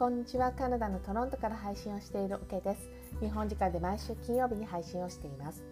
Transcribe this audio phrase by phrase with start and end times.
[0.00, 0.50] こんにちは。
[0.52, 2.88] カナダのトロントから配信をしているオケです。
[3.20, 5.62] 日本時間で毎週金曜日に配信をしています。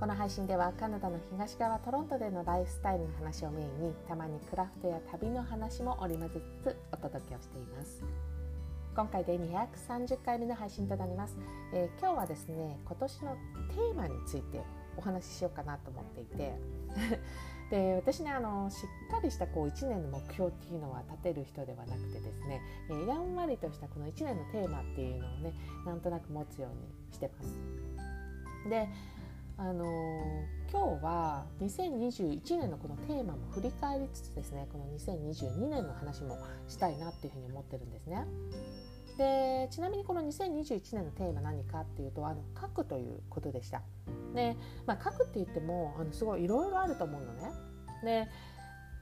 [0.00, 8.02] この配信ではカナダの東側トロントでのライフスタイルの話をメインにたまにクラフトや旅の話も織り交ぜつつお届けをしています。
[8.96, 11.36] 今回で230回目の配信となります、
[11.72, 13.36] えー、今日はですね今年の
[13.68, 14.60] テーマについて
[14.98, 16.54] お話ししようかなと思っていて
[17.70, 25.52] で私ねあのしっかりしたこう1年の目標っていうのは立てる人ではなくてですね、えー、やんわりとしたこの1年のテーマっていうのをね
[25.86, 27.58] なんとなく持つようにしてます。
[28.68, 28.88] で
[29.60, 38.24] あのー、今日は2021年のこのテーマも振り返りつつですねこの2022年の話もしたいなっていうふうに思ってるんですね。
[39.18, 43.82] でちなみにこの2021年のテーマ何かっていうとあの書くということでした。
[44.34, 44.56] で、
[44.86, 47.52] まあ、書くって言ってもあのすごいいろいろあると思うのね。
[48.04, 48.28] で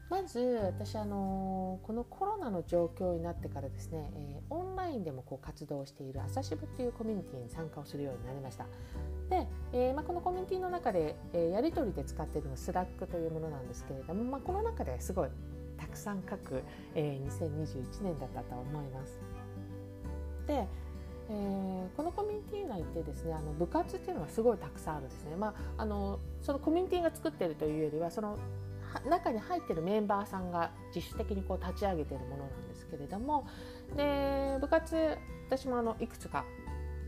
[0.08, 8.66] まず私あのこのコロナの状況になってからですね、えー、オンラインでもこう活動している朝渋っていうコミュニティに参加をするようになりました
[9.28, 15.28] で、えー、まあ、このコミュニティの中で、えー、やり取りで使っているのスラックというものなんですけれども、まあ、この中ですごい
[15.76, 16.62] たくさん書く、
[16.94, 19.20] え2021年だったと思います
[20.46, 20.66] で、
[21.28, 28.38] えー、このコミュニティ内ってですねあの部活っていうのがすごいたくさんあるんですね、まあ、あのそのコミュニティが作ってるというよりはその
[29.08, 33.46] 中に入ってるメンバーさんが自主的にこう立ち上げてるものなんですけれども
[33.96, 35.16] で部活
[35.48, 36.44] 私もあのいくつか、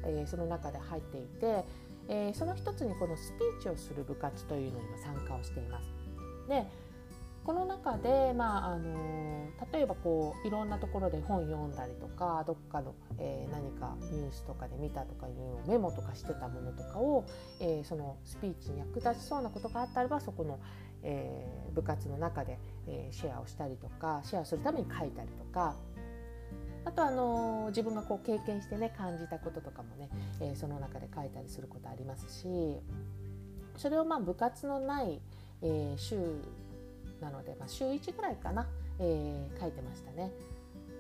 [0.05, 1.65] えー、その中で入っていて、
[2.09, 5.89] えー、その一つにこのスピーチをする部活というのにも参加をしています。
[6.49, 6.67] で
[7.49, 17.25] この中で、まあ、あの例えばこういろんなところで本読んだりとかどっかの、えー、何かニュースとかで見たとかいうメモとかしてたものとかを、
[17.59, 20.61] えー、そのスピーチに役立ちそうなことがあったらばそこの、
[21.03, 25.75] えー、部活の中で、えシェアをしたりとかシェアするために書いたりとか
[26.85, 30.11] あとあの自分がこう経験してね感じたこととかもね、
[30.43, 32.77] えその中で書いたりすることありますし
[33.79, 35.23] それをまあ部活のない、
[35.63, 36.19] え週
[37.21, 38.67] なので、まあ、週1ぐらいかな、
[38.99, 40.33] えー、書いてましたね。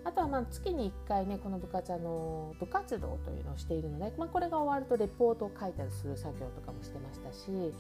[0.04, 7.74] あとはまあ月に1回ねこの部活あの部活動というのをしているので、まあ、これが終わるとレポートを書いたりする作業とかもしてましたし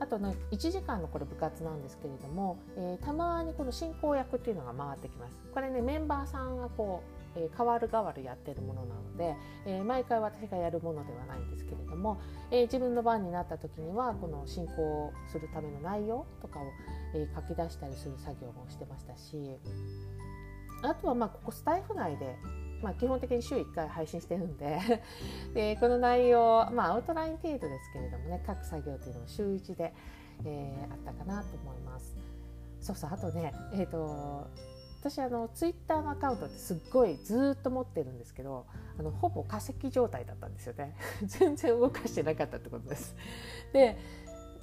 [0.00, 5.38] あとね1時間のこれ部活なんですけれども、えー、たまにこの進行役っていうのが回ってきます。
[5.52, 16.62] これねメンバーさんがこうえー、変わる変わるやってるものなので、えー、毎回私がやるものではないんですけれども、えー、自分の番になった時にはこの進行するための内容とかを、
[17.14, 19.56] え書き出したりする作業もしてましたし
[20.82, 22.36] あとはまあここスタイフ内で
[22.82, 24.78] まあ、基本的に週1回配信してるんで
[25.52, 29.92] でこの内容、まあ、アウトライン程度ですけれどもね各作業というのも週1で、
[30.44, 32.16] えー、あったかなと思います。
[32.80, 34.46] そうそうあとね、えーと
[35.00, 38.66] 私あのツイッターのアカウントってすっごいずっと持ってるんですけど
[38.98, 43.14] あのほぼ化石状態だったんですよね 全然動かしてなかったってことです。
[43.72, 43.98] で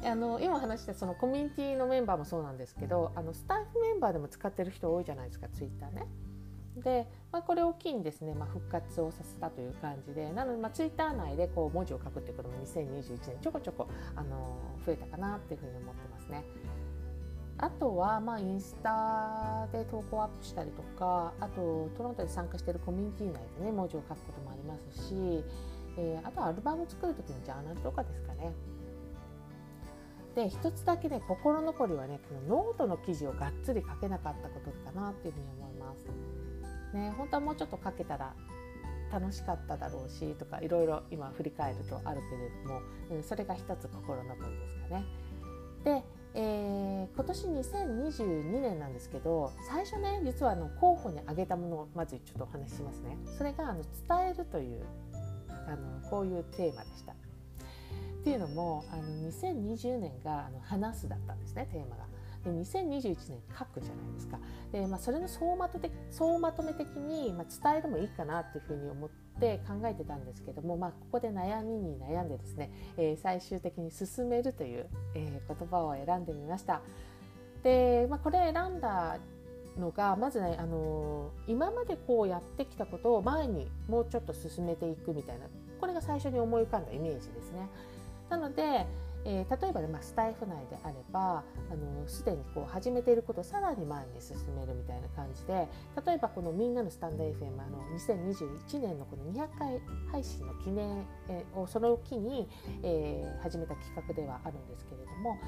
[0.04, 6.06] あの今話したそのコミュニティのメンバーもそうなんですけどあのスタッフメンバーでも使ってる人多いじゃないですかツイッターね。
[6.78, 16.44] で、まあ、これを機にですね、まあ、復活をさせたという感じでなので、まあ、ツイッター内でこう文字を書くっていうことも2021年ちょこちょこあの増えたかなっていうふうに思ってますね。
[17.58, 25.44] あとは、まあ、インスタで投稿アップしたりとかあとトロントで参加しているコミュニティ内でね文字を書くこともありますし、
[25.98, 28.52] えー、あとはアルバム作る時のジャーナルとかですかね。
[30.36, 36.06] で一つだけね心残りはねこのノートの記事をがっつり書けなかったことかなっていうふうに思います。
[36.94, 38.34] ね本当はもうちょっと書けたら
[39.14, 45.06] 楽しかっただろうしとかいろいろ今振り返るとあるけれども、うん、それが一つ心残りですかね。
[45.86, 46.04] で
[46.38, 53.18] えー、今年2022年なんですけど最初ね実はあの候補に挙げたものをまずちょっとお話ししますね。
[53.38, 54.82] それがあの伝えるという
[55.50, 57.14] あのこういうテーマでした。
[57.14, 57.16] っ
[58.26, 62.15] ていうのもあの2020年があの話すだったんですねテーマが。
[62.46, 64.40] で2021年書くじゃないですか
[64.72, 69.10] で、まあ、それの総まと的総まとめ的に、まあ、伝えるもいいかなっていうふうに思っ
[69.40, 76.82] て考えてたんですけども、まあ、ここで悩みに悩んでですね、えー、最終的に進めるという、えー、言葉を選んでみました。
[77.64, 79.18] で、まあ、これ選んだ
[79.78, 85.48] のがまずね、あのー、今までこうやってきたことを前にもうちょっと進めていくみたいな
[85.80, 87.68] これが最初に思い浮かんだイメージですね。
[88.30, 88.86] なので、
[89.26, 91.44] えー、例えばね、まあ、スタイフ内であれば
[92.06, 95.68] すでにこう始めていることをさらに前に進めるみたいな感じで
[96.06, 99.82] 例えばこのみんなのスタンド FM あの2021年のこの200回
[100.12, 102.48] 配信の記念、えー、をその機に、
[102.84, 105.40] えー、始めた企画ではあるんですけれども、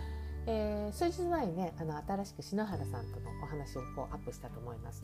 [0.47, 5.03] えー、数日前にねあの新しく篠原さんとのお話をこうアップしたと思います。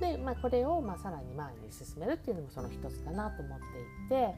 [0.00, 3.64] で、まあ、これをまあさらに前に進めるっていうのもその一つかなと思って
[4.06, 4.34] いて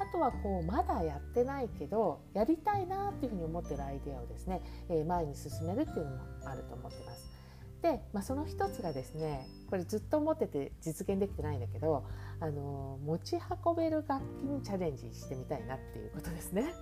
[0.00, 7.34] あとはこうまだやってないけどやりたいなっていうふうに思ってるアイデアをですね、えー、前に進めるっていうのもあると思ってます。
[7.82, 12.04] で、まあ、その一つがですねこれずっと思ってて実現できてないんだけど
[12.40, 16.74] あの持ち運べる楽器にチャレンジしてみたいなっていうことですね。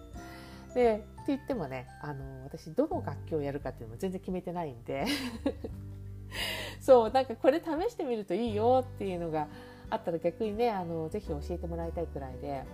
[0.74, 5.04] でって言ってもねあの私どの楽器をやるかっていうのも全然決めてないんで
[6.80, 9.48] そうなんかこれ試してみるといいよっていうのが
[9.90, 12.64] あったら逆にねあのぜひ教えてもらいたいくらいで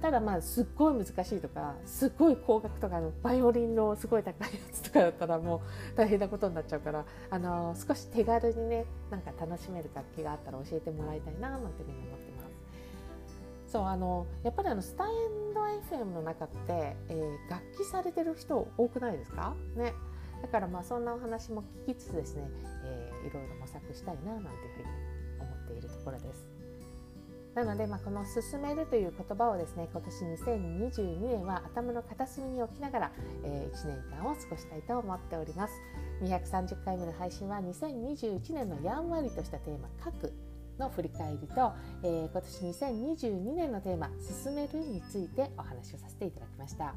[0.00, 12.48] ただまあすっごい難しいとかすっごい高額とかのバイオリンのすごい高いやつとかだったらもう大変なことになっちゃうからあの少し手軽にねなんか楽しめる楽器があったら教えてもらいたいななんていうふうに思ってま
[13.66, 13.72] す。
[13.72, 15.60] そうあのやっぱりあのスタインド
[15.96, 19.54] FM の中って、えー、楽器されてる人多くないですか？
[19.76, 19.92] ね
[20.40, 22.48] だからまあそんなお話も聞きつつですね、
[22.84, 24.88] えー、いろいろ模索したいななんていうふうに
[25.40, 26.57] 思っているところです。
[27.54, 33.12] なので、まあ、この「進める」という言葉をですね今年2022年は頭の片隅に置きながら、
[33.44, 35.74] えー、1年間を過ごしたいと思っております。
[36.22, 40.32] 230回目の配信は2021年のやんわりとしたテーマ「書く」
[40.78, 41.72] の振り返りと、
[42.02, 44.10] えー、今年2022年のテーマ
[44.44, 46.94] 「進める」についてお話をさせていただきました。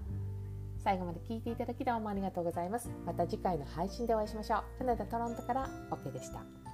[0.83, 2.89] 最後まで聞いていただきどうもありがとうございます。
[3.05, 4.63] また次回の配信でお会いしましょう。
[4.79, 6.70] カナダ・トロントから OK でした。